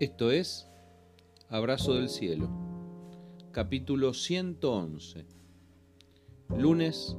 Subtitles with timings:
[0.00, 0.70] Esto es
[1.48, 2.48] Abrazo del Cielo,
[3.50, 5.26] capítulo 111,
[6.56, 7.16] lunes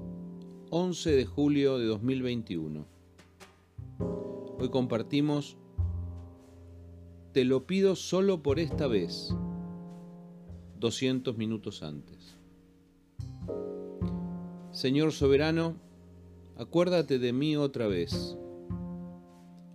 [0.69, 2.85] 11 de julio de 2021.
[4.59, 5.57] Hoy compartimos
[7.33, 9.35] Te lo pido solo por esta vez,
[10.79, 12.37] 200 minutos antes.
[14.71, 15.75] Señor soberano,
[16.55, 18.37] acuérdate de mí otra vez.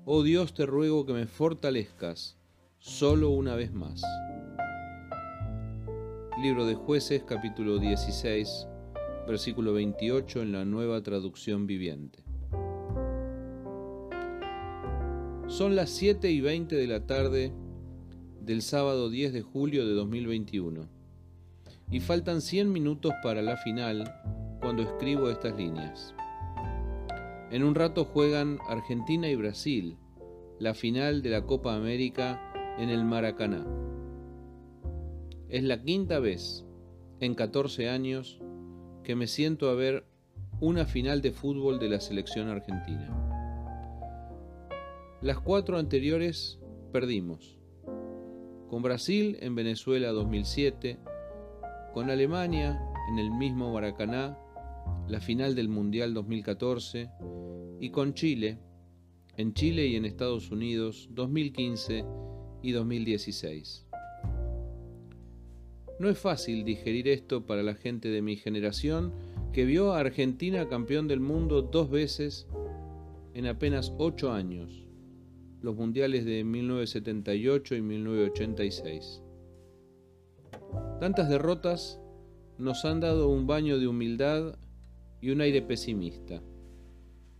[0.06, 2.38] Oh Dios, te ruego que me fortalezcas
[2.84, 4.02] solo una vez más.
[6.42, 8.68] Libro de jueces capítulo 16,
[9.26, 12.22] versículo 28 en la nueva traducción viviente.
[15.46, 17.54] Son las 7 y 20 de la tarde
[18.42, 20.86] del sábado 10 de julio de 2021
[21.90, 24.12] y faltan 100 minutos para la final
[24.60, 26.14] cuando escribo estas líneas.
[27.50, 29.96] En un rato juegan Argentina y Brasil,
[30.58, 33.64] la final de la Copa América en el Maracaná.
[35.48, 36.64] Es la quinta vez
[37.20, 38.40] en 14 años
[39.02, 40.06] que me siento a ver
[40.60, 43.10] una final de fútbol de la selección argentina.
[45.20, 46.58] Las cuatro anteriores
[46.92, 47.58] perdimos.
[48.68, 50.98] Con Brasil en Venezuela 2007,
[51.92, 54.38] con Alemania en el mismo Maracaná,
[55.06, 57.10] la final del Mundial 2014,
[57.80, 58.58] y con Chile,
[59.36, 62.04] en Chile y en Estados Unidos 2015
[62.64, 63.86] y 2016.
[66.00, 69.12] No es fácil digerir esto para la gente de mi generación
[69.52, 72.48] que vio a Argentina campeón del mundo dos veces
[73.34, 74.88] en apenas ocho años,
[75.60, 79.22] los mundiales de 1978 y 1986.
[81.00, 82.00] Tantas derrotas
[82.56, 84.58] nos han dado un baño de humildad
[85.20, 86.42] y un aire pesimista.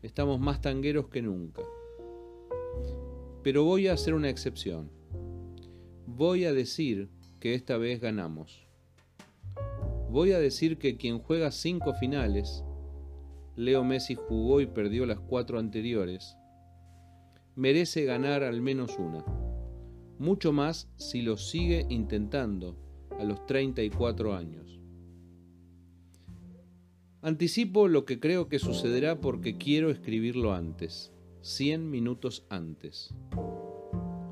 [0.02, 1.62] Estamos más tangueros que nunca.
[3.42, 4.90] Pero voy a hacer una excepción
[6.06, 7.08] voy a decir
[7.40, 8.66] que esta vez ganamos.
[10.10, 12.64] Voy a decir que quien juega cinco finales,
[13.56, 16.36] Leo Messi jugó y perdió las cuatro anteriores,
[17.56, 19.24] merece ganar al menos una.
[20.18, 22.76] Mucho más si lo sigue intentando
[23.18, 24.80] a los 34 años.
[27.22, 33.14] Anticipo lo que creo que sucederá porque quiero escribirlo antes, 100 minutos antes.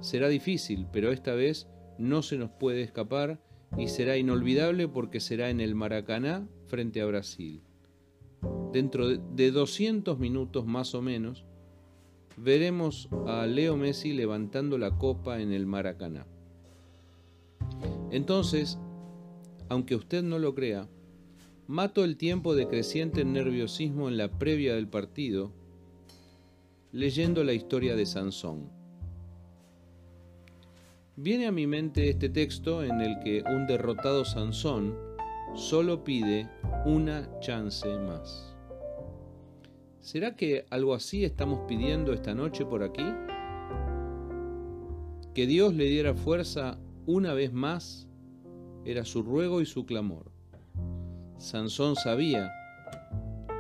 [0.03, 3.41] Será difícil, pero esta vez no se nos puede escapar
[3.79, 7.63] y será inolvidable porque será en el Maracaná frente a Brasil.
[8.73, 11.47] Dentro de 200 minutos más o menos,
[12.37, 16.27] veremos a Leo Messi levantando la copa en el Maracaná.
[18.11, 18.79] Entonces,
[19.69, 20.89] aunque usted no lo crea,
[21.69, 25.53] mato el tiempo de creciente nerviosismo en la previa del partido
[26.91, 28.82] leyendo la historia de Sansón.
[31.17, 34.97] Viene a mi mente este texto en el que un derrotado Sansón
[35.55, 36.49] solo pide
[36.87, 38.57] una chance más.
[40.01, 43.05] ¿Será que algo así estamos pidiendo esta noche por aquí?
[45.35, 48.09] Que Dios le diera fuerza una vez más
[48.87, 50.33] era su ruego y su clamor.
[51.37, 52.51] Sansón sabía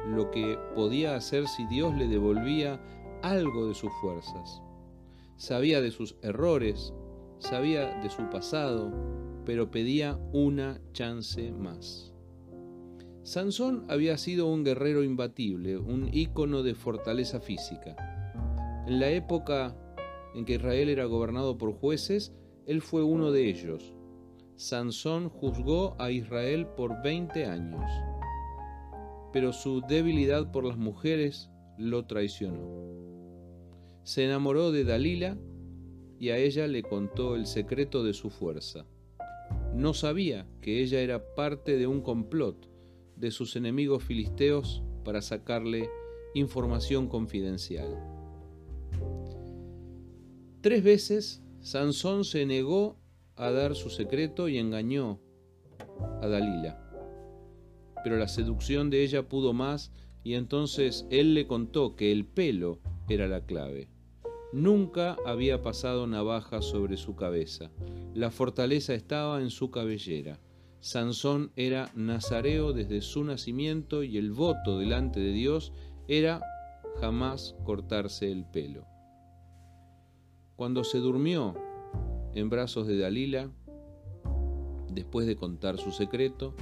[0.07, 2.81] lo que podía hacer si Dios le devolvía
[3.21, 4.63] algo de sus fuerzas.
[5.37, 6.95] Sabía de sus errores,
[7.43, 8.93] sabía de su pasado,
[9.45, 12.13] pero pedía una chance más.
[13.23, 17.97] Sansón había sido un guerrero imbatible, un ícono de fortaleza física.
[18.87, 19.77] En la época
[20.35, 22.33] en que Israel era gobernado por jueces,
[22.67, 23.95] él fue uno de ellos.
[24.57, 27.85] Sansón juzgó a Israel por 20 años,
[29.33, 32.93] pero su debilidad por las mujeres lo traicionó.
[34.05, 35.37] Se enamoró de Dalila
[36.23, 38.87] y a ella le contó el secreto de su fuerza.
[39.75, 42.69] No sabía que ella era parte de un complot
[43.17, 45.91] de sus enemigos filisteos para sacarle
[46.35, 47.89] información confidencial.
[50.61, 53.01] Tres veces Sansón se negó
[53.35, 55.19] a dar su secreto y engañó
[56.21, 56.89] a Dalila.
[58.05, 59.91] Pero la seducción de ella pudo más
[60.23, 63.89] y entonces él le contó que el pelo era la clave.
[64.53, 67.71] Nunca había pasado navaja sobre su cabeza.
[68.15, 70.39] La fortaleza estaba en su cabellera.
[70.81, 75.73] Sansón era nazareo desde su nacimiento y el voto delante de Dios
[76.07, 76.43] era
[77.01, 78.85] jamás cortarse el pelo.
[80.57, 81.55] Cuando se durmió
[82.35, 83.51] en brazos de Dalila,
[84.91, 86.55] después de contar su secreto,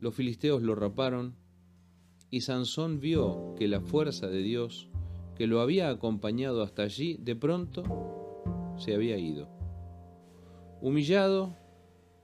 [0.00, 1.34] los filisteos lo raparon
[2.30, 4.87] y Sansón vio que la fuerza de Dios
[5.38, 7.84] que lo había acompañado hasta allí, de pronto
[8.76, 9.48] se había ido.
[10.80, 11.56] Humillado,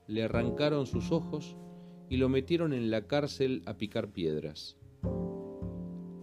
[0.08, 1.56] le arrancaron sus ojos
[2.10, 4.76] y lo metieron en la cárcel a picar piedras.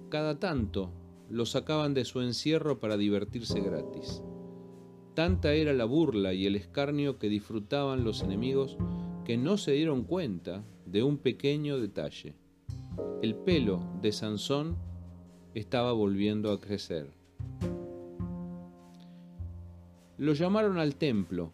[0.09, 0.91] Cada tanto
[1.29, 4.21] lo sacaban de su encierro para divertirse gratis.
[5.13, 8.77] Tanta era la burla y el escarnio que disfrutaban los enemigos
[9.23, 12.35] que no se dieron cuenta de un pequeño detalle.
[13.21, 14.90] El pelo de Sansón
[15.53, 17.11] estaba volviendo a crecer.
[20.17, 21.51] Lo llamaron al templo.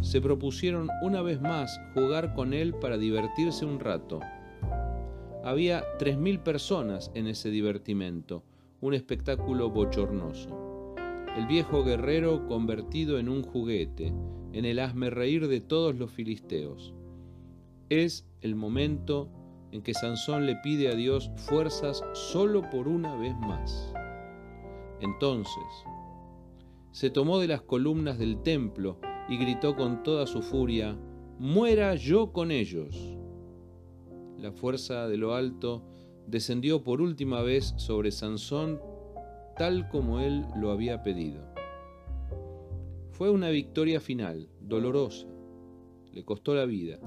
[0.00, 4.20] Se propusieron una vez más jugar con él para divertirse un rato.
[5.44, 8.44] Había tres mil personas en ese divertimento,
[8.80, 10.94] un espectáculo bochornoso.
[11.36, 14.12] El viejo guerrero convertido en un juguete,
[14.52, 16.94] en el hazme reír de todos los filisteos.
[17.88, 19.28] Es el momento
[19.72, 23.92] en que Sansón le pide a Dios fuerzas solo por una vez más.
[25.00, 25.64] Entonces,
[26.92, 30.96] se tomó de las columnas del templo y gritó con toda su furia,
[31.38, 33.16] muera yo con ellos.
[34.38, 35.82] La fuerza de lo alto
[36.26, 38.80] descendió por última vez sobre Sansón
[39.56, 41.42] tal como él lo había pedido.
[43.10, 45.26] Fue una victoria final, dolorosa,
[46.12, 46.98] le costó la vida.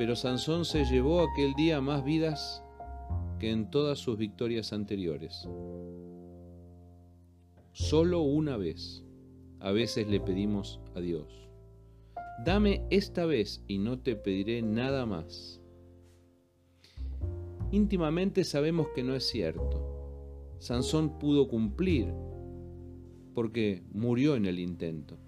[0.00, 2.64] Pero Sansón se llevó aquel día más vidas
[3.38, 5.46] que en todas sus victorias anteriores
[7.72, 9.04] solo una vez.
[9.58, 11.50] A veces le pedimos a Dios,
[12.46, 15.60] dame esta vez y no te pediré nada más.
[17.70, 20.56] Íntimamente sabemos que no es cierto.
[20.60, 22.10] Sansón pudo cumplir
[23.34, 25.18] porque murió en el intento.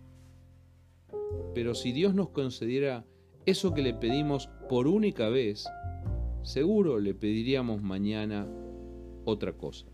[1.54, 3.04] Pero si Dios nos concediera
[3.46, 5.66] eso que le pedimos por única vez,
[6.42, 8.46] seguro le pediríamos mañana
[9.24, 9.86] otra cosa.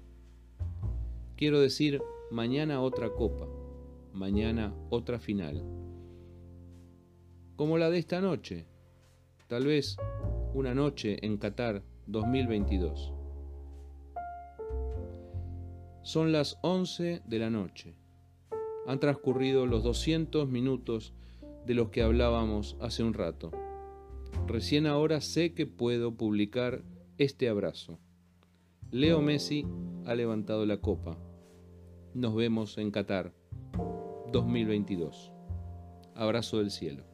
[1.36, 3.46] Quiero decir, mañana otra copa,
[4.12, 5.64] mañana otra final.
[7.56, 8.66] Como la de esta noche,
[9.48, 9.96] tal vez
[10.54, 13.12] una noche en Qatar 2022.
[16.02, 17.94] Son las 11 de la noche.
[18.86, 21.12] Han transcurrido los 200 minutos
[21.68, 23.50] de los que hablábamos hace un rato.
[24.46, 26.82] Recién ahora sé que puedo publicar
[27.18, 27.98] este abrazo.
[28.90, 29.66] Leo Messi
[30.06, 31.18] ha levantado la copa.
[32.14, 33.34] Nos vemos en Qatar
[34.32, 35.30] 2022.
[36.14, 37.04] Abrazo del cielo.